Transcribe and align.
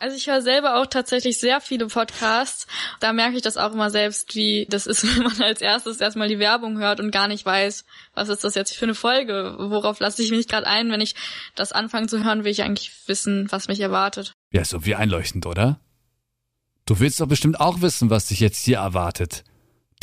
Also 0.00 0.16
ich 0.16 0.28
höre 0.28 0.42
selber 0.42 0.80
auch 0.80 0.86
tatsächlich 0.86 1.38
sehr 1.38 1.60
viele 1.60 1.86
Podcasts. 1.86 2.66
Da 3.00 3.12
merke 3.12 3.36
ich 3.36 3.42
das 3.42 3.56
auch 3.56 3.72
immer 3.72 3.90
selbst, 3.90 4.34
wie 4.34 4.66
das 4.70 4.86
ist, 4.86 5.04
wenn 5.16 5.24
man 5.24 5.42
als 5.42 5.60
erstes 5.60 6.00
erstmal 6.00 6.28
die 6.28 6.38
Werbung 6.38 6.78
hört 6.78 7.00
und 7.00 7.10
gar 7.10 7.28
nicht 7.28 7.44
weiß, 7.44 7.84
was 8.14 8.28
ist 8.28 8.44
das 8.44 8.54
jetzt 8.54 8.74
für 8.74 8.84
eine 8.84 8.94
Folge? 8.94 9.56
Worauf 9.58 10.00
lasse 10.00 10.22
ich 10.22 10.30
mich 10.30 10.48
gerade 10.48 10.66
ein? 10.66 10.90
Wenn 10.90 11.00
ich 11.00 11.14
das 11.54 11.72
anfange 11.72 12.06
zu 12.06 12.22
hören, 12.24 12.44
will 12.44 12.52
ich 12.52 12.62
eigentlich 12.62 12.92
wissen, 13.06 13.46
was 13.50 13.68
mich 13.68 13.80
erwartet. 13.80 14.32
Ja, 14.52 14.64
so 14.64 14.84
wie 14.84 14.94
einleuchtend, 14.94 15.46
oder? 15.46 15.80
Du 16.86 17.00
willst 17.00 17.20
doch 17.20 17.26
bestimmt 17.26 17.60
auch 17.60 17.82
wissen, 17.82 18.08
was 18.08 18.26
dich 18.26 18.40
jetzt 18.40 18.64
hier 18.64 18.78
erwartet. 18.78 19.44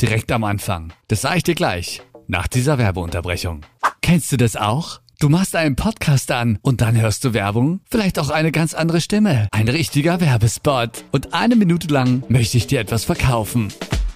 Direkt 0.00 0.30
am 0.30 0.44
Anfang. 0.44 0.92
Das 1.08 1.22
sage 1.22 1.38
ich 1.38 1.42
dir 1.42 1.54
gleich. 1.54 2.02
Nach 2.28 2.46
dieser 2.46 2.78
Werbeunterbrechung. 2.78 3.64
Kennst 4.02 4.30
du 4.30 4.36
das 4.36 4.56
auch? 4.56 5.00
Du 5.18 5.30
machst 5.30 5.56
einen 5.56 5.76
Podcast 5.76 6.30
an 6.30 6.58
und 6.60 6.82
dann 6.82 7.00
hörst 7.00 7.24
du 7.24 7.32
Werbung, 7.32 7.80
vielleicht 7.90 8.18
auch 8.18 8.28
eine 8.28 8.52
ganz 8.52 8.74
andere 8.74 9.00
Stimme, 9.00 9.48
ein 9.50 9.66
richtiger 9.66 10.20
Werbespot. 10.20 11.04
Und 11.10 11.32
eine 11.32 11.56
Minute 11.56 11.88
lang 11.88 12.22
möchte 12.28 12.58
ich 12.58 12.66
dir 12.66 12.80
etwas 12.80 13.04
verkaufen. 13.04 13.72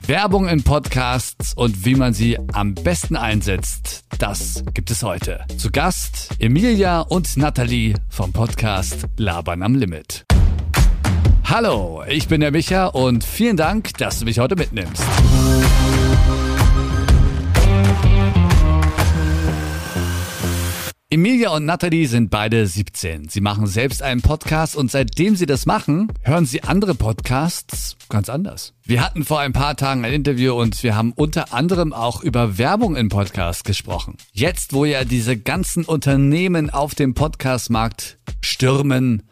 Werbung 0.06 0.46
in 0.46 0.62
Podcasts 0.62 1.54
und 1.54 1.86
wie 1.86 1.94
man 1.94 2.12
sie 2.12 2.38
am 2.52 2.74
besten 2.74 3.16
einsetzt, 3.16 4.04
das 4.18 4.62
gibt 4.74 4.90
es 4.90 5.02
heute. 5.02 5.40
Zu 5.56 5.70
Gast 5.70 6.34
Emilia 6.38 7.00
und 7.00 7.34
Nathalie 7.38 7.94
vom 8.10 8.34
Podcast 8.34 9.06
Labern 9.16 9.62
am 9.62 9.76
Limit. 9.76 10.26
Hallo, 11.44 12.02
ich 12.06 12.28
bin 12.28 12.42
der 12.42 12.50
Micha 12.50 12.88
und 12.88 13.24
vielen 13.24 13.56
Dank, 13.56 13.96
dass 13.96 14.18
du 14.18 14.26
mich 14.26 14.38
heute 14.38 14.54
mitnimmst. 14.54 15.02
Emilia 21.12 21.50
und 21.50 21.64
Natalie 21.64 22.06
sind 22.06 22.30
beide 22.30 22.64
17. 22.64 23.28
Sie 23.28 23.40
machen 23.40 23.66
selbst 23.66 24.00
einen 24.00 24.22
Podcast 24.22 24.76
und 24.76 24.92
seitdem 24.92 25.34
sie 25.34 25.46
das 25.46 25.66
machen, 25.66 26.06
hören 26.22 26.46
sie 26.46 26.62
andere 26.62 26.94
Podcasts 26.94 27.96
ganz 28.08 28.28
anders. 28.28 28.74
Wir 28.84 29.04
hatten 29.04 29.24
vor 29.24 29.40
ein 29.40 29.52
paar 29.52 29.76
Tagen 29.76 30.04
ein 30.04 30.12
Interview 30.12 30.54
und 30.54 30.80
wir 30.84 30.94
haben 30.94 31.12
unter 31.16 31.52
anderem 31.52 31.92
auch 31.92 32.22
über 32.22 32.58
Werbung 32.58 32.94
in 32.94 33.08
Podcasts 33.08 33.64
gesprochen. 33.64 34.18
Jetzt, 34.30 34.72
wo 34.72 34.84
ja 34.84 35.02
diese 35.02 35.36
ganzen 35.36 35.84
Unternehmen 35.84 36.70
auf 36.70 36.94
dem 36.94 37.14
Podcastmarkt 37.14 38.20
stürmen, 38.40 39.24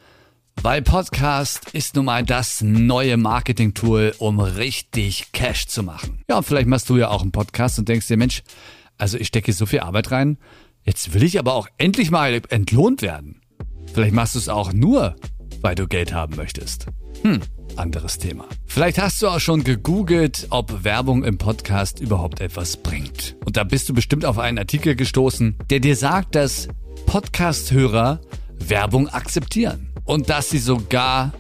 weil 0.61 0.83
Podcast 0.83 1.71
ist 1.75 1.95
nun 1.95 2.07
mal 2.07 2.25
das 2.25 2.61
neue 2.61 3.17
Marketing-Tool, 3.17 4.17
um 4.19 4.41
richtig 4.41 5.31
Cash 5.31 5.69
zu 5.69 5.85
machen. 5.85 6.25
Ja, 6.29 6.39
und 6.39 6.43
vielleicht 6.45 6.67
machst 6.67 6.91
du 6.91 6.97
ja 6.97 7.07
auch 7.11 7.23
einen 7.23 7.31
Podcast 7.31 7.79
und 7.79 7.89
denkst 7.89 8.09
dir, 8.09 8.17
Mensch, 8.17 8.43
also 8.97 9.17
ich 9.17 9.29
stecke 9.29 9.53
so 9.53 9.65
viel 9.65 9.79
Arbeit 9.79 10.11
rein, 10.11 10.39
Jetzt 10.89 11.13
will 11.13 11.23
ich 11.23 11.39
aber 11.39 11.53
auch 11.53 11.69
endlich 11.77 12.11
mal 12.11 12.41
entlohnt 12.49 13.03
werden. 13.03 13.43
Vielleicht 13.93 14.15
machst 14.15 14.37
du 14.37 14.39
es 14.39 14.49
auch 14.49 14.73
nur, 14.73 15.17
weil 15.61 15.75
du 15.75 15.87
Geld 15.87 16.15
haben 16.15 16.35
möchtest. 16.37 16.87
Hm, 17.21 17.41
anderes 17.77 18.17
Thema. 18.17 18.47
Vielleicht 18.65 18.99
hast 18.99 19.21
du 19.21 19.29
auch 19.29 19.39
schon 19.39 19.65
gegoogelt, 19.65 20.47
ob 20.49 20.85
Werbung 20.85 21.25
im 21.25 21.37
Podcast 21.37 22.01
überhaupt 22.01 22.41
etwas 22.41 22.79
bringt. 22.79 23.37
Und 23.45 23.59
da 23.59 23.65
bist 23.65 23.91
du 23.91 23.93
bestimmt 23.93 24.25
auf 24.25 24.39
einen 24.39 24.57
Artikel 24.57 24.97
gestoßen, 24.97 25.59
der 25.69 25.81
dir 25.81 25.95
sagt, 25.95 26.35
dass 26.35 26.69
Podcast-Hörer 27.05 28.23
Werbung 28.59 29.11
akzeptieren. 29.11 29.91
Und 30.07 30.31
dass 30.31 30.49
sie 30.49 30.57
sogar 30.57 31.35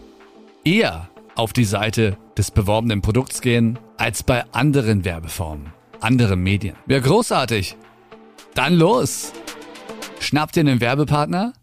eher 0.63 1.09
auf 1.37 1.55
die 1.55 1.65
Seite 1.65 2.19
des 2.37 2.51
beworbenen 2.51 3.01
Produkts 3.01 3.41
gehen, 3.41 3.79
als 3.97 4.23
bei 4.23 4.45
anderen 4.53 5.07
Werbeformen, 5.07 5.73
anderen 6.01 6.43
Medien. 6.43 6.77
Wäre 6.85 7.01
großartig. 7.01 7.77
Dann 8.55 8.75
los! 8.75 9.33
Schnapp 10.29 10.53
dir 10.53 10.61
einen 10.61 10.83
Werbepartner 10.83 11.55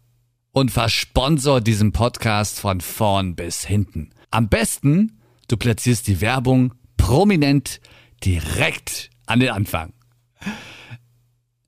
und 0.50 0.72
versponsor 0.72 1.60
diesen 1.60 1.92
Podcast 1.92 2.58
von 2.58 2.80
vorn 2.80 3.36
bis 3.36 3.64
hinten. 3.64 4.10
Am 4.32 4.48
besten, 4.48 5.20
du 5.46 5.56
platzierst 5.56 6.08
die 6.08 6.20
Werbung 6.20 6.74
prominent 6.96 7.80
direkt 8.24 9.10
an 9.26 9.38
den 9.38 9.50
Anfang. 9.50 9.92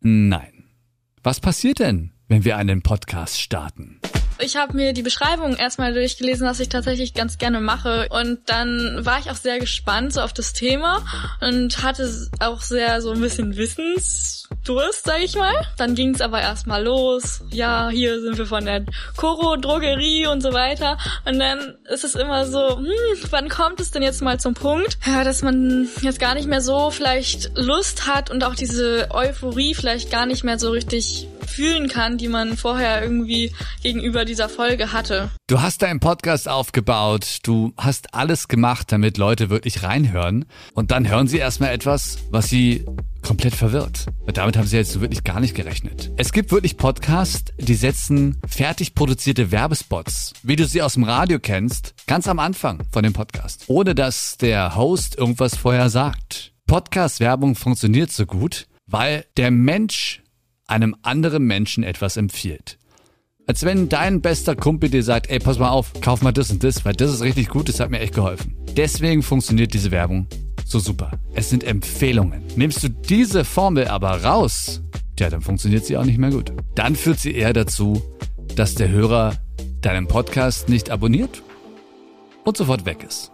Nein. 0.01 0.65
Was 1.23 1.39
passiert 1.39 1.79
denn, 1.79 2.15
wenn 2.27 2.45
wir 2.45 2.57
einen 2.57 2.83
Podcast 2.83 3.41
starten? 3.41 4.01
Ich 4.41 4.57
habe 4.57 4.77
mir 4.77 4.93
die 4.93 5.03
Beschreibung 5.03 5.55
erstmal 5.55 5.93
durchgelesen, 5.95 6.49
was 6.49 6.61
ich 6.61 6.69
tatsächlich 6.69 7.15
ganz 7.15 7.39
gerne 7.39 7.61
mache. 7.61 8.09
Und 8.11 8.41
dann 8.47 9.05
war 9.05 9.19
ich 9.19 9.31
auch 9.31 9.37
sehr 9.37 9.61
gespannt 9.61 10.13
so 10.13 10.21
auf 10.21 10.33
das 10.33 10.53
Thema 10.53 11.05
und 11.41 11.83
hatte 11.83 12.29
auch 12.41 12.61
sehr 12.61 13.03
so 13.03 13.13
ein 13.13 13.21
bisschen 13.21 13.57
Wissensdurst, 14.69 15.05
sag 15.05 15.23
ich 15.23 15.35
mal. 15.35 15.55
Dann 15.77 15.95
ging 15.95 16.15
es 16.15 16.21
aber 16.21 16.41
erstmal 16.41 16.85
los. 16.85 17.43
Ja, 17.51 17.89
hier 17.89 18.21
sind 18.21 18.39
wir 18.39 18.47
von 18.47 18.65
der 18.65 18.85
Koro 19.17 19.57
Drogerie 19.57 20.27
und 20.27 20.43
so 20.43 20.53
weiter. 20.53 20.99
Und 21.25 21.39
dann 21.39 21.77
ist 21.91 22.05
es 22.05 22.15
immer 22.15 22.47
so, 22.47 22.79
hm, 22.79 22.87
wann 23.31 23.49
kommt 23.49 23.81
es 23.81 23.91
denn 23.91 24.03
jetzt 24.03 24.23
mal 24.23 24.39
zum 24.39 24.55
Punkt, 24.55 24.99
ja, 25.07 25.25
dass 25.25 25.43
man 25.43 25.89
jetzt 26.03 26.21
gar 26.21 26.35
nicht 26.35 26.49
mehr 26.49 26.61
so 26.61 26.91
vielleicht 26.91 27.57
Lust 27.57 28.07
hat 28.07 28.31
und 28.31 28.45
auch 28.45 28.55
diese 28.55 29.09
Euphorie 29.11 29.75
vielleicht 29.75 30.11
gar 30.11 30.27
nicht 30.27 30.45
mehr 30.45 30.59
so 30.59 30.71
richtig 30.71 31.29
fühlen 31.47 31.89
kann, 31.89 32.19
die 32.19 32.29
man 32.29 32.57
vorher 32.57 33.03
irgendwie 33.03 33.53
gegenüber 33.83 34.25
dieser 34.25 34.49
Folge 34.49 34.93
hatte. 34.93 35.31
Du 35.47 35.61
hast 35.61 35.83
deinen 35.83 35.99
Podcast 35.99 36.49
aufgebaut, 36.49 37.39
du 37.43 37.73
hast 37.77 38.15
alles 38.15 38.49
gemacht, 38.49 38.93
damit 38.93 39.17
Leute 39.17 39.49
wirklich 39.49 39.83
reinhören 39.83 40.45
und 40.75 40.91
dann 40.91 41.09
hören 41.09 41.27
sie 41.27 41.39
erstmal 41.39 41.73
etwas, 41.73 42.19
was 42.31 42.49
sie 42.49 42.85
komplett 43.23 43.55
verwirrt. 43.55 44.07
Damit 44.33 44.57
haben 44.57 44.67
sie 44.67 44.77
jetzt 44.77 45.01
wirklich 45.01 45.25
gar 45.25 45.41
nicht 45.41 45.55
gerechnet. 45.55 46.11
Es 46.17 46.33
gibt 46.33 46.53
wirklich 46.53 46.77
Podcasts, 46.77 47.53
die 47.59 47.75
setzen 47.75 48.41
fertig 48.47 48.95
produzierte 48.95 49.51
Werbespots, 49.51 50.35
wie 50.43 50.57
du 50.57 50.67
sie 50.67 50.83
aus 50.83 50.95
dem 50.95 51.05
Radio 51.05 51.39
kennst, 51.39 51.95
ganz 52.07 52.29
am 52.29 52.39
Anfang 52.39 52.83
von 52.91 53.03
dem 53.03 53.13
Podcast, 53.13 53.65
ohne 53.69 53.95
dass 53.95 54.37
der 54.37 54.77
Host 54.77 55.17
irgendwas 55.17 55.57
vorher 55.57 55.91
sagt. 55.91 56.53
Podcast-Werbung 56.67 57.55
funktioniert 57.55 58.13
so 58.13 58.27
gut, 58.27 58.67
weil 58.87 59.25
der 59.37 59.51
Mensch 59.51 60.23
einem 60.67 60.97
anderen 61.03 61.45
Menschen 61.45 61.85
etwas 61.85 62.17
empfiehlt. 62.17 62.79
Als 63.47 63.65
wenn 63.65 63.89
dein 63.89 64.21
bester 64.21 64.55
Kumpel 64.55 64.91
dir 64.91 65.03
sagt, 65.03 65.31
ey, 65.31 65.39
pass 65.39 65.59
mal 65.59 65.71
auf, 65.71 65.93
kauf 66.03 66.21
mal 66.21 66.33
das 66.33 66.51
und 66.51 66.63
das, 66.63 66.85
weil 66.85 66.93
das 66.93 67.11
ist 67.13 67.23
richtig 67.23 67.49
gut, 67.49 67.71
das 67.71 67.81
hat 67.81 67.91
mir 67.91 68.01
echt 68.01 68.15
geholfen. 68.15 68.55
Deswegen 68.77 69.23
funktioniert 69.23 69.73
diese 69.73 69.91
Werbung 69.91 70.27
so 70.71 70.79
super. 70.79 71.13
Es 71.35 71.51
sind 71.51 71.65
Empfehlungen. 71.65 72.43
Nimmst 72.57 72.83
du 72.83 72.91
diese 72.91 73.45
Formel 73.45 73.89
aber 73.89 74.23
raus, 74.23 74.83
ja, 75.19 75.31
dann 75.31 75.41
funktioniert 75.41 75.85
sie 75.85 75.97
auch 75.97 76.05
nicht 76.05 76.19
mehr 76.19 76.31
gut. 76.31 76.53
Dann 76.75 76.95
führt 76.95 77.19
sie 77.19 77.35
eher 77.35 77.53
dazu, 77.53 78.03
dass 78.55 78.75
der 78.75 78.89
Hörer 78.91 79.37
deinen 79.81 80.07
Podcast 80.07 80.69
nicht 80.69 80.91
abonniert 80.91 81.43
und 82.45 82.57
sofort 82.57 82.85
weg 82.85 83.03
ist. 83.03 83.33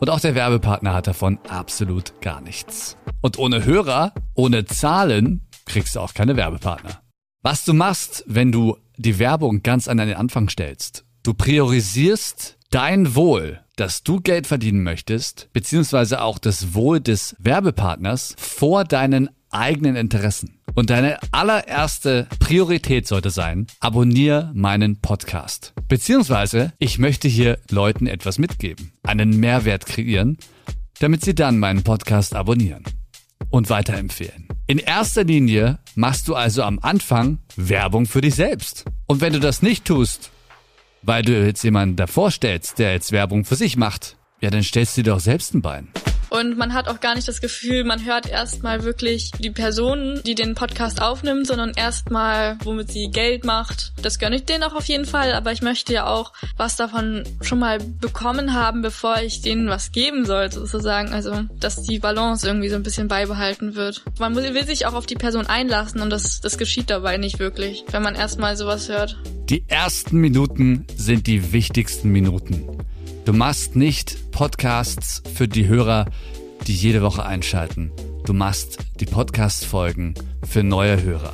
Und 0.00 0.10
auch 0.10 0.20
der 0.20 0.34
Werbepartner 0.34 0.94
hat 0.94 1.06
davon 1.06 1.38
absolut 1.48 2.20
gar 2.20 2.40
nichts. 2.40 2.96
Und 3.20 3.38
ohne 3.38 3.64
Hörer, 3.64 4.12
ohne 4.34 4.64
Zahlen 4.64 5.46
kriegst 5.66 5.96
du 5.96 6.00
auch 6.00 6.14
keine 6.14 6.36
Werbepartner. 6.36 7.00
Was 7.42 7.64
du 7.64 7.72
machst, 7.74 8.24
wenn 8.26 8.52
du 8.52 8.76
die 8.96 9.18
Werbung 9.18 9.62
ganz 9.62 9.88
an 9.88 9.98
den 9.98 10.14
Anfang 10.14 10.48
stellst, 10.48 11.04
du 11.22 11.34
priorisierst 11.34 12.58
dein 12.70 13.14
Wohl, 13.14 13.60
dass 13.76 14.02
du 14.02 14.20
Geld 14.20 14.46
verdienen 14.46 14.82
möchtest, 14.82 15.48
beziehungsweise 15.52 16.22
auch 16.22 16.38
das 16.38 16.74
Wohl 16.74 17.00
des 17.00 17.36
Werbepartners 17.38 18.34
vor 18.38 18.84
deinen 18.84 19.30
eigenen 19.50 19.96
Interessen. 19.96 20.58
Und 20.74 20.90
deine 20.90 21.18
allererste 21.30 22.26
Priorität 22.40 23.06
sollte 23.06 23.30
sein, 23.30 23.68
abonniere 23.78 24.50
meinen 24.54 25.00
Podcast. 25.00 25.72
Beziehungsweise, 25.86 26.72
ich 26.78 26.98
möchte 26.98 27.28
hier 27.28 27.58
Leuten 27.70 28.08
etwas 28.08 28.38
mitgeben, 28.38 28.92
einen 29.04 29.38
Mehrwert 29.38 29.86
kreieren, 29.86 30.38
damit 30.98 31.24
sie 31.24 31.34
dann 31.34 31.58
meinen 31.58 31.84
Podcast 31.84 32.34
abonnieren 32.34 32.82
und 33.50 33.70
weiterempfehlen. 33.70 34.48
In 34.66 34.78
erster 34.78 35.22
Linie 35.22 35.78
machst 35.94 36.26
du 36.26 36.34
also 36.34 36.62
am 36.62 36.80
Anfang 36.80 37.38
Werbung 37.54 38.06
für 38.06 38.20
dich 38.20 38.34
selbst. 38.34 38.84
Und 39.06 39.20
wenn 39.20 39.32
du 39.32 39.38
das 39.38 39.62
nicht 39.62 39.84
tust, 39.84 40.30
weil 41.04 41.22
du 41.22 41.44
jetzt 41.44 41.62
jemanden 41.62 41.96
davor 41.96 42.30
stellst, 42.30 42.78
der 42.78 42.92
jetzt 42.92 43.12
Werbung 43.12 43.44
für 43.44 43.56
sich 43.56 43.76
macht, 43.76 44.16
ja, 44.40 44.50
dann 44.50 44.62
stellst 44.62 44.96
du 44.96 45.02
dir 45.02 45.12
doch 45.12 45.20
selbst 45.20 45.54
ein 45.54 45.62
Bein. 45.62 45.88
Und 46.34 46.58
man 46.58 46.74
hat 46.74 46.88
auch 46.88 46.98
gar 46.98 47.14
nicht 47.14 47.28
das 47.28 47.40
Gefühl, 47.40 47.84
man 47.84 48.04
hört 48.04 48.28
erstmal 48.28 48.82
wirklich 48.82 49.30
die 49.38 49.50
Person, 49.50 50.20
die 50.26 50.34
den 50.34 50.56
Podcast 50.56 51.00
aufnimmt, 51.00 51.46
sondern 51.46 51.74
erstmal, 51.76 52.58
womit 52.64 52.90
sie 52.90 53.08
Geld 53.08 53.44
macht. 53.44 53.92
Das 54.02 54.18
gönne 54.18 54.34
ich 54.34 54.44
denen 54.44 54.64
auch 54.64 54.74
auf 54.74 54.86
jeden 54.86 55.04
Fall, 55.04 55.32
aber 55.32 55.52
ich 55.52 55.62
möchte 55.62 55.92
ja 55.92 56.08
auch 56.08 56.32
was 56.56 56.74
davon 56.74 57.22
schon 57.40 57.60
mal 57.60 57.78
bekommen 57.78 58.52
haben, 58.52 58.82
bevor 58.82 59.18
ich 59.22 59.42
denen 59.42 59.68
was 59.68 59.92
geben 59.92 60.24
soll, 60.24 60.50
sozusagen. 60.50 61.12
Also, 61.12 61.44
dass 61.60 61.82
die 61.82 62.00
Balance 62.00 62.44
irgendwie 62.44 62.68
so 62.68 62.74
ein 62.74 62.82
bisschen 62.82 63.06
beibehalten 63.06 63.76
wird. 63.76 64.02
Man 64.18 64.34
will 64.34 64.66
sich 64.66 64.86
auch 64.86 64.94
auf 64.94 65.06
die 65.06 65.14
Person 65.14 65.46
einlassen 65.46 66.00
und 66.00 66.10
das, 66.10 66.40
das 66.40 66.58
geschieht 66.58 66.90
dabei 66.90 67.16
nicht 67.16 67.38
wirklich, 67.38 67.84
wenn 67.92 68.02
man 68.02 68.16
erstmal 68.16 68.56
sowas 68.56 68.88
hört. 68.88 69.16
Die 69.48 69.62
ersten 69.68 70.16
Minuten 70.16 70.84
sind 70.96 71.28
die 71.28 71.52
wichtigsten 71.52 72.10
Minuten. 72.10 72.73
Du 73.24 73.32
machst 73.32 73.74
nicht 73.74 74.32
Podcasts 74.32 75.22
für 75.34 75.48
die 75.48 75.66
Hörer, 75.66 76.04
die 76.66 76.74
jede 76.74 77.00
Woche 77.00 77.24
einschalten. 77.24 77.90
Du 78.26 78.34
machst 78.34 78.76
die 79.00 79.06
Podcast-Folgen 79.06 80.12
für 80.46 80.62
neue 80.62 81.02
Hörer. 81.02 81.32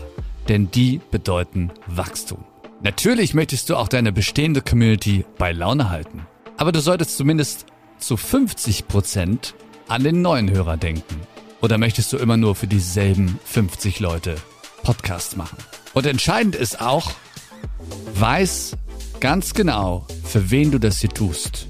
Denn 0.49 0.71
die 0.71 1.01
bedeuten 1.11 1.73
Wachstum. 1.89 2.45
Natürlich 2.81 3.35
möchtest 3.35 3.71
du 3.71 3.77
auch 3.77 3.89
deine 3.89 4.13
bestehende 4.13 4.63
Community 4.63 5.25
bei 5.37 5.51
Laune 5.51 5.91
halten. 5.91 6.29
Aber 6.57 6.71
du 6.71 6.81
solltest 6.81 7.17
zumindest 7.17 7.67
zu 7.99 8.17
50 8.17 8.87
Prozent 8.87 9.55
an 9.89 10.05
den 10.05 10.23
neuen 10.23 10.49
Hörer 10.49 10.77
denken. 10.77 11.17
Oder 11.61 11.77
möchtest 11.77 12.13
du 12.13 12.19
immer 12.19 12.37
nur 12.37 12.55
für 12.55 12.69
dieselben 12.69 13.41
50 13.45 13.99
Leute 13.99 14.37
Podcast 14.85 15.37
machen? 15.37 15.59
Und 15.93 16.07
entscheidend 16.07 16.55
ist 16.55 16.81
auch, 16.81 17.11
weiß 18.15 18.77
ganz 19.19 19.55
genau, 19.55 20.07
für 20.23 20.53
wen 20.53 20.71
du 20.71 20.79
das 20.79 21.01
hier 21.01 21.11
tust. 21.11 21.67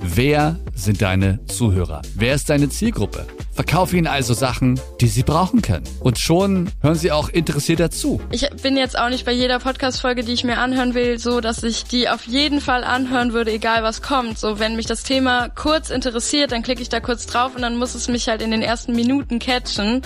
Wer 0.00 0.56
sind 0.74 1.02
deine 1.02 1.44
Zuhörer? 1.46 2.02
Wer 2.14 2.34
ist 2.34 2.48
deine 2.50 2.68
Zielgruppe? 2.68 3.26
Verkaufe 3.58 3.96
ihnen 3.96 4.06
also 4.06 4.34
Sachen, 4.34 4.78
die 5.00 5.08
sie 5.08 5.24
brauchen 5.24 5.62
können. 5.62 5.82
Und 5.98 6.20
schon 6.20 6.70
hören 6.80 6.94
sie 6.94 7.10
auch 7.10 7.28
interessiert 7.28 7.80
dazu. 7.80 8.20
Ich 8.30 8.48
bin 8.62 8.76
jetzt 8.76 8.96
auch 8.96 9.08
nicht 9.08 9.26
bei 9.26 9.32
jeder 9.32 9.58
Podcast-Folge, 9.58 10.22
die 10.22 10.32
ich 10.32 10.44
mir 10.44 10.58
anhören 10.58 10.94
will, 10.94 11.18
so, 11.18 11.40
dass 11.40 11.64
ich 11.64 11.82
die 11.82 12.08
auf 12.08 12.24
jeden 12.28 12.60
Fall 12.60 12.84
anhören 12.84 13.32
würde, 13.32 13.50
egal 13.50 13.82
was 13.82 14.00
kommt. 14.00 14.38
So, 14.38 14.60
wenn 14.60 14.76
mich 14.76 14.86
das 14.86 15.02
Thema 15.02 15.48
kurz 15.48 15.90
interessiert, 15.90 16.52
dann 16.52 16.62
klicke 16.62 16.82
ich 16.82 16.88
da 16.88 17.00
kurz 17.00 17.26
drauf 17.26 17.56
und 17.56 17.62
dann 17.62 17.76
muss 17.78 17.96
es 17.96 18.06
mich 18.06 18.28
halt 18.28 18.42
in 18.42 18.52
den 18.52 18.62
ersten 18.62 18.92
Minuten 18.92 19.40
catchen, 19.40 20.02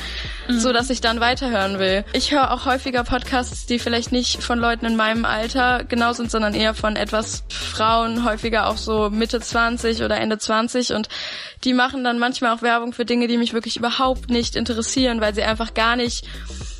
mhm. 0.49 0.59
so 0.59 0.73
dass 0.73 0.89
ich 0.89 1.03
dann 1.03 1.21
weiterhören 1.21 1.79
will. 1.79 2.07
Ich 2.15 2.33
höre 2.33 2.53
auch 2.53 2.65
häufiger 2.65 3.05
Podcasts, 3.05 3.67
die 3.67 3.79
vielleicht 3.79 4.13
nicht 4.13 4.43
von 4.43 4.59
Leuten 4.61 4.87
in 4.87 4.97
meinem 4.97 5.27
Alter 5.27 5.85
genau 5.85 6.15
sind, 6.15 6.31
sondern 6.31 6.55
eher 6.55 6.73
von 6.73 6.97
etwas 6.97 7.45
Frauen, 7.51 8.25
häufiger 8.25 8.69
auch 8.69 8.79
so 8.79 9.11
Mitte 9.11 9.41
20 9.41 10.03
oder 10.03 10.17
Ende 10.17 10.39
20 10.39 10.95
und 10.95 11.11
die 11.65 11.75
machen 11.75 12.03
dann 12.03 12.19
manchmal 12.19 12.57
auch 12.57 12.63
Werbung 12.63 12.93
für 12.93 13.05
Dinge, 13.05 13.29
die 13.29 13.42
mich 13.43 13.53
wirklich 13.53 13.77
überhaupt 13.77 14.31
nicht 14.31 14.57
interessieren, 14.57 15.21
weil 15.21 15.35
sie 15.35 15.43
einfach 15.43 15.75
gar 15.75 15.97
nicht 15.97 16.27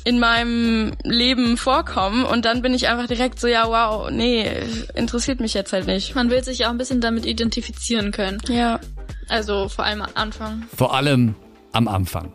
in 0.05 0.19
meinem 0.19 0.93
Leben 1.03 1.57
vorkommen 1.57 2.25
und 2.25 2.45
dann 2.45 2.61
bin 2.61 2.73
ich 2.73 2.87
einfach 2.87 3.07
direkt 3.07 3.39
so, 3.39 3.47
ja, 3.47 3.67
wow, 3.67 4.09
nee, 4.09 4.49
interessiert 4.95 5.39
mich 5.39 5.53
jetzt 5.53 5.71
halt 5.73 5.87
nicht. 5.87 6.15
Man 6.15 6.29
will 6.29 6.43
sich 6.43 6.65
auch 6.65 6.71
ein 6.71 6.77
bisschen 6.77 7.01
damit 7.01 7.25
identifizieren 7.25 8.11
können. 8.11 8.41
Ja. 8.47 8.79
Also 9.29 9.69
vor 9.69 9.85
allem 9.85 10.01
am 10.01 10.11
Anfang. 10.15 10.63
Vor 10.75 10.93
allem 10.93 11.35
am 11.71 11.87
Anfang. 11.87 12.33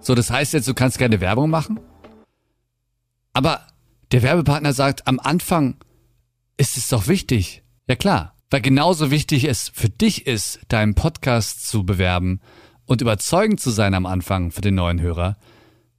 So, 0.00 0.14
das 0.14 0.30
heißt 0.30 0.52
jetzt, 0.52 0.68
du 0.68 0.74
kannst 0.74 0.98
gerne 0.98 1.20
Werbung 1.20 1.50
machen? 1.50 1.80
Aber 3.32 3.66
der 4.12 4.22
Werbepartner 4.22 4.72
sagt, 4.72 5.06
am 5.06 5.20
Anfang 5.20 5.76
ist 6.56 6.76
es 6.76 6.88
doch 6.88 7.06
wichtig. 7.06 7.62
Ja 7.88 7.96
klar, 7.96 8.36
weil 8.50 8.60
genauso 8.60 9.10
wichtig 9.10 9.44
es 9.44 9.70
für 9.74 9.88
dich 9.88 10.26
ist, 10.26 10.60
deinen 10.68 10.94
Podcast 10.94 11.68
zu 11.68 11.84
bewerben 11.84 12.40
und 12.90 13.00
überzeugend 13.00 13.60
zu 13.60 13.70
sein 13.70 13.94
am 13.94 14.04
Anfang 14.04 14.50
für 14.50 14.62
den 14.62 14.74
neuen 14.74 15.00
Hörer, 15.00 15.36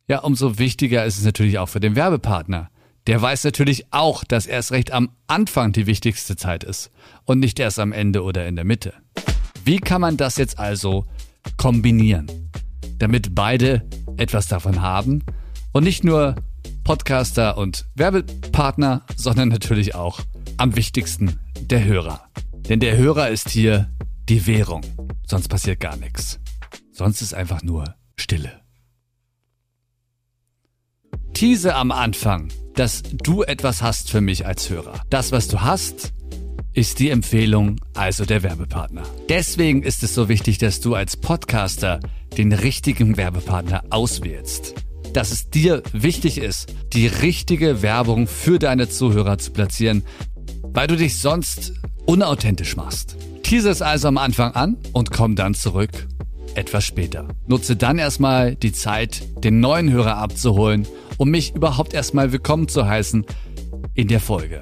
ja, 0.09 0.19
umso 0.19 0.59
wichtiger 0.59 1.05
ist 1.05 1.17
es 1.17 1.23
natürlich 1.23 1.57
auch 1.57 1.69
für 1.69 1.79
den 1.79 1.95
Werbepartner. 1.95 2.69
Der 3.07 3.21
weiß 3.21 3.45
natürlich 3.45 3.93
auch, 3.93 4.25
dass 4.25 4.45
erst 4.45 4.73
recht 4.73 4.91
am 4.91 5.11
Anfang 5.25 5.71
die 5.71 5.88
wichtigste 5.88 6.35
Zeit 6.35 6.65
ist 6.65 6.91
und 7.23 7.39
nicht 7.39 7.61
erst 7.61 7.79
am 7.79 7.93
Ende 7.93 8.23
oder 8.23 8.45
in 8.45 8.57
der 8.57 8.65
Mitte. 8.65 8.93
Wie 9.63 9.79
kann 9.79 10.01
man 10.01 10.17
das 10.17 10.35
jetzt 10.35 10.59
also 10.59 11.05
kombinieren, 11.55 12.29
damit 12.97 13.33
beide 13.35 13.87
etwas 14.17 14.47
davon 14.47 14.81
haben 14.81 15.23
und 15.71 15.85
nicht 15.85 16.03
nur 16.03 16.35
Podcaster 16.83 17.57
und 17.57 17.85
Werbepartner, 17.95 19.05
sondern 19.15 19.47
natürlich 19.47 19.95
auch 19.95 20.19
am 20.57 20.75
wichtigsten 20.75 21.39
der 21.61 21.85
Hörer. 21.85 22.27
Denn 22.67 22.81
der 22.81 22.97
Hörer 22.97 23.29
ist 23.29 23.49
hier 23.49 23.89
die 24.27 24.45
Währung. 24.45 24.81
Sonst 25.25 25.47
passiert 25.47 25.79
gar 25.79 25.95
nichts. 25.95 26.41
Sonst 27.01 27.24
ist 27.24 27.33
einfach 27.33 27.63
nur 27.63 27.95
Stille. 28.15 28.62
Tease 31.33 31.74
am 31.74 31.92
Anfang, 31.92 32.50
dass 32.75 33.01
du 33.01 33.42
etwas 33.42 33.81
hast 33.81 34.12
für 34.12 34.21
mich 34.21 34.45
als 34.45 34.69
Hörer. 34.69 35.01
Das, 35.09 35.31
was 35.31 35.48
du 35.48 35.62
hast, 35.62 36.13
ist 36.74 37.00
die 37.00 37.09
Empfehlung, 37.09 37.81
also 37.95 38.24
der 38.24 38.44
Werbepartner. 38.44 39.01
Deswegen 39.30 39.81
ist 39.81 40.03
es 40.03 40.13
so 40.13 40.30
wichtig, 40.30 40.59
dass 40.59 40.80
du 40.80 40.94
als 40.94 41.18
Podcaster 41.18 42.01
den 42.38 42.53
richtigen 42.53 43.18
Werbepartner 43.18 43.83
auswählst. 43.89 44.75
Dass 45.12 45.31
es 45.31 45.50
dir 45.50 45.81
wichtig 45.94 46.38
ist, 46.38 46.71
die 46.94 47.07
richtige 47.07 47.81
Werbung 47.81 48.27
für 48.27 48.59
deine 48.59 48.89
Zuhörer 48.89 49.39
zu 49.39 49.50
platzieren, 49.54 50.04
weil 50.62 50.86
du 50.86 50.97
dich 50.97 51.18
sonst 51.18 51.74
unauthentisch 52.06 52.75
machst. 52.75 53.18
Tease 53.42 53.71
es 53.71 53.81
also 53.81 54.07
am 54.07 54.19
Anfang 54.19 54.51
an 54.54 54.77
und 54.94 55.09
komm 55.09 55.36
dann 55.36 55.56
zurück 55.56 56.07
etwas 56.56 56.86
später. 56.86 57.27
Nutze 57.48 57.75
dann 57.75 57.98
erstmal 57.98 58.56
die 58.56 58.71
Zeit, 58.71 59.24
den 59.44 59.59
neuen 59.59 59.92
Hörer 59.92 60.18
abzuholen, 60.18 60.88
um 61.18 61.30
mich 61.30 61.56
überhaupt 61.56 61.94
erstmal 61.94 62.31
willkommen 62.31 62.68
zu 62.68 62.88
heißen 62.88 63.25
in 63.94 64.07
der 64.07 64.19
Folge. 64.19 64.59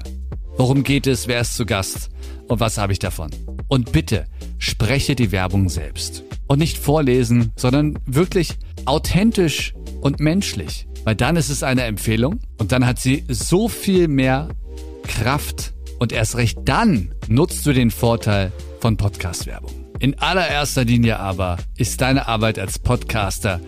Worum 0.56 0.82
geht 0.82 1.06
es, 1.06 1.26
wer 1.26 1.40
ist 1.40 1.56
zu 1.56 1.64
Gast 1.64 2.10
und 2.48 2.60
was 2.60 2.78
habe 2.78 2.92
ich 2.92 2.98
davon? 2.98 3.30
Und 3.68 3.92
bitte 3.92 4.26
spreche 4.58 5.14
die 5.14 5.32
Werbung 5.32 5.68
selbst. 5.68 6.24
Und 6.48 6.58
nicht 6.58 6.78
vorlesen, 6.78 7.52
sondern 7.56 7.98
wirklich 8.04 8.58
authentisch 8.84 9.72
und 10.00 10.20
menschlich. 10.20 10.86
Weil 11.04 11.14
dann 11.14 11.36
ist 11.36 11.48
es 11.48 11.62
eine 11.62 11.84
Empfehlung 11.84 12.40
und 12.58 12.72
dann 12.72 12.84
hat 12.86 12.98
sie 12.98 13.24
so 13.28 13.68
viel 13.68 14.08
mehr 14.08 14.48
Kraft 15.04 15.74
und 15.98 16.12
erst 16.12 16.36
recht 16.36 16.58
dann 16.64 17.14
nutzt 17.28 17.64
du 17.64 17.72
den 17.72 17.90
Vorteil 17.90 18.52
von 18.80 18.96
Podcast-Werbung. 18.96 19.79
In 20.00 20.18
allererster 20.18 20.82
Linie 20.82 21.20
aber 21.20 21.58
ist 21.76 22.00
deine 22.00 22.26
Arbeit 22.26 22.58
als 22.58 22.78
Podcaster, 22.78 23.60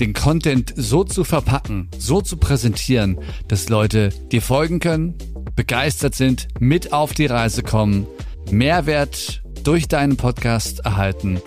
den 0.00 0.14
Content 0.14 0.74
so 0.76 1.04
zu 1.04 1.22
verpacken, 1.22 1.88
so 1.96 2.20
zu 2.20 2.38
präsentieren, 2.38 3.20
dass 3.46 3.68
Leute 3.68 4.08
dir 4.32 4.42
folgen 4.42 4.80
können, 4.80 5.14
begeistert 5.54 6.16
sind, 6.16 6.48
mit 6.58 6.92
auf 6.92 7.12
die 7.12 7.26
Reise 7.26 7.62
kommen, 7.62 8.08
Mehrwert 8.50 9.42
durch 9.62 9.86
deinen 9.86 10.16
Podcast 10.16 10.80
erhalten 10.80 11.40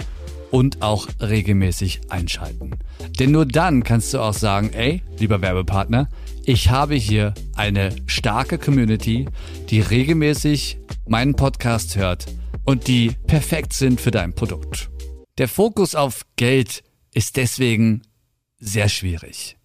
und 0.52 0.82
auch 0.82 1.10
regelmäßig 1.20 2.00
einschalten. 2.08 2.78
Denn 3.20 3.32
nur 3.32 3.46
dann 3.46 3.84
kannst 3.84 4.14
du 4.14 4.20
auch 4.20 4.34
sagen, 4.34 4.70
ey, 4.72 5.02
lieber 5.20 5.42
Werbepartner, 5.42 6.08
ich 6.46 6.70
habe 6.70 6.96
hier 6.96 7.34
eine 7.56 7.94
starke 8.06 8.58
Community, 8.58 9.28
die 9.70 9.82
regelmäßig 9.82 10.78
meinen 11.10 11.36
Podcast 11.36 11.98
hört 11.98 12.28
und 12.66 12.88
die 12.88 13.12
perfekt 13.28 13.74
sind 13.74 14.00
für 14.00 14.12
dein 14.12 14.34
Produkt. 14.34 14.90
Der 15.38 15.48
Fokus 15.48 15.96
auf 15.96 16.26
Geld 16.36 16.84
ist 17.14 17.38
deswegen 17.38 18.04
sehr 18.60 18.90
schwierig. 18.90 19.58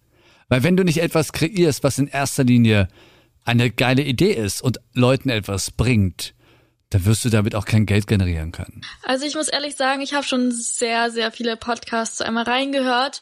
Weil 0.47 0.63
wenn 0.63 0.75
du 0.75 0.83
nicht 0.83 0.97
etwas 0.97 1.31
kreierst, 1.31 1.83
was 1.83 1.99
in 1.99 2.07
erster 2.07 2.43
Linie 2.43 2.87
eine 3.45 3.69
geile 3.69 4.03
Idee 4.03 4.33
ist 4.33 4.61
und 4.61 4.79
Leuten 4.93 5.29
etwas 5.29 5.71
bringt, 5.71 6.33
dann 6.89 7.05
wirst 7.05 7.23
du 7.23 7.29
damit 7.29 7.53
auch 7.53 7.65
kein 7.65 7.85
Geld 7.85 8.07
generieren 8.07 8.51
können. 8.51 8.81
Also 9.03 9.25
ich 9.25 9.35
muss 9.35 9.47
ehrlich 9.47 9.75
sagen, 9.75 10.01
ich 10.01 10.13
habe 10.13 10.25
schon 10.25 10.51
sehr, 10.51 11.11
sehr 11.11 11.31
viele 11.31 11.55
Podcasts 11.55 12.21
einmal 12.21 12.45
reingehört, 12.45 13.21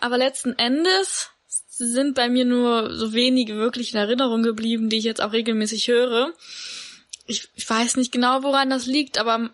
aber 0.00 0.18
letzten 0.18 0.58
Endes 0.58 1.30
sind 1.68 2.14
bei 2.14 2.28
mir 2.28 2.44
nur 2.44 2.94
so 2.94 3.12
wenige 3.12 3.54
wirklich 3.54 3.92
in 3.92 3.98
Erinnerung 3.98 4.42
geblieben, 4.42 4.88
die 4.88 4.98
ich 4.98 5.04
jetzt 5.04 5.22
auch 5.22 5.32
regelmäßig 5.32 5.88
höre 5.88 6.32
ich, 7.30 7.48
ich 7.54 7.68
weiß 7.68 7.96
nicht 7.96 8.12
genau, 8.12 8.42
woran 8.42 8.70
das 8.70 8.86
liegt, 8.86 9.18
aber 9.18 9.50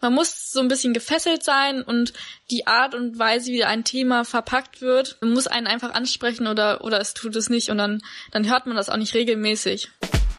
man 0.00 0.14
muss 0.14 0.50
so 0.50 0.60
ein 0.60 0.68
bisschen 0.68 0.92
gefesselt 0.92 1.42
sein 1.42 1.82
und 1.82 2.12
die 2.50 2.66
Art 2.66 2.94
und 2.94 3.18
Weise, 3.18 3.52
wie 3.52 3.64
ein 3.64 3.84
Thema 3.84 4.24
verpackt 4.24 4.80
wird, 4.80 5.18
muss 5.22 5.46
einen 5.46 5.66
einfach 5.66 5.94
ansprechen 5.94 6.46
oder, 6.46 6.84
oder 6.84 7.00
es 7.00 7.14
tut 7.14 7.36
es 7.36 7.48
nicht 7.48 7.70
und 7.70 7.78
dann, 7.78 8.02
dann 8.32 8.48
hört 8.48 8.66
man 8.66 8.76
das 8.76 8.90
auch 8.90 8.96
nicht 8.96 9.14
regelmäßig. 9.14 9.90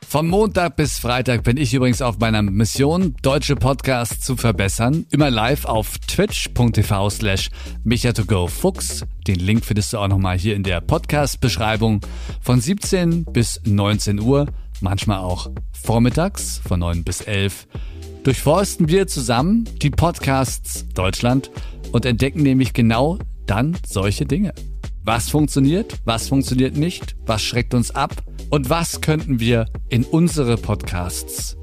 Vom 0.08 0.28
Montag 0.28 0.76
bis 0.76 1.00
Freitag 1.00 1.44
bin 1.44 1.58
ich 1.58 1.74
übrigens 1.74 2.02
auf 2.02 2.20
meiner 2.20 2.42
Mission, 2.42 3.16
deutsche 3.22 3.56
Podcasts 3.56 4.24
zu 4.24 4.38
verbessern. 4.38 5.08
Immer 5.10 5.32
live 5.32 5.66
auf 5.66 5.98
twitch.tv 5.98 7.10
slash 7.10 7.50
Fuchs. 8.48 9.04
Den 9.28 9.40
Link 9.40 9.66
findest 9.66 9.92
du 9.92 9.98
auch 9.98 10.08
nochmal 10.08 10.38
hier 10.38 10.56
in 10.56 10.64
der 10.64 10.80
Podcast-Beschreibung 10.80 12.02
von 12.40 12.62
17 12.62 13.26
bis 13.26 13.60
19 13.66 14.20
Uhr 14.22 14.48
manchmal 14.82 15.20
auch 15.20 15.50
vormittags 15.72 16.60
von 16.66 16.80
9 16.80 17.04
bis 17.04 17.22
11, 17.22 17.68
durchforsten 18.24 18.88
wir 18.90 19.08
zusammen 19.08 19.66
die 19.82 19.90
Podcasts 19.90 20.86
Deutschland 20.94 21.52
und 21.92 22.06
entdecken 22.06 22.44
nämlich 22.44 22.74
genau 22.74 23.20
dann 23.46 23.78
solche 23.86 24.26
Dinge. 24.26 24.54
Was 25.04 25.30
funktioniert, 25.30 26.00
was 26.06 26.30
funktioniert 26.30 26.76
nicht, 26.76 27.16
was 27.26 27.44
schreckt 27.44 27.74
uns 27.74 27.92
ab 27.92 28.24
und 28.50 28.70
was 28.70 29.02
könnten 29.02 29.40
wir 29.40 29.68
in 29.90 30.04
unsere 30.04 30.58
Podcasts 30.58 31.56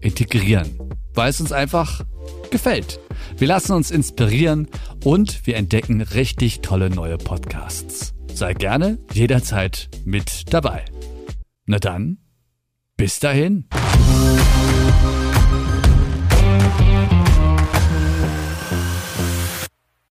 integrieren, 0.00 0.78
weil 1.14 1.30
es 1.30 1.40
uns 1.40 1.50
einfach 1.50 2.04
gefällt. 2.50 3.00
Wir 3.36 3.48
lassen 3.48 3.72
uns 3.72 3.90
inspirieren 3.90 4.68
und 5.02 5.46
wir 5.46 5.56
entdecken 5.56 6.02
richtig 6.02 6.60
tolle 6.60 6.88
neue 6.88 7.18
Podcasts. 7.18 8.14
Sei 8.32 8.54
gerne 8.54 8.98
jederzeit 9.12 9.88
mit 10.04 10.52
dabei. 10.52 10.84
Na 11.66 11.78
dann, 11.78 12.18
bis 12.96 13.18
dahin. 13.18 13.68